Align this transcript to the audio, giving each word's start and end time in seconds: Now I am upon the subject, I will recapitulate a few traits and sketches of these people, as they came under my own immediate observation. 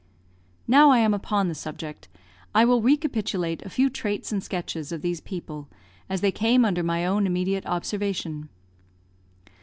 Now 0.67 0.89
I 0.89 0.97
am 0.97 1.13
upon 1.13 1.47
the 1.47 1.53
subject, 1.53 2.07
I 2.55 2.65
will 2.65 2.81
recapitulate 2.81 3.61
a 3.63 3.69
few 3.69 3.87
traits 3.87 4.31
and 4.31 4.43
sketches 4.43 4.91
of 4.91 5.03
these 5.03 5.21
people, 5.21 5.67
as 6.09 6.21
they 6.21 6.31
came 6.31 6.65
under 6.65 6.81
my 6.81 7.05
own 7.05 7.27
immediate 7.27 7.67
observation. 7.67 8.49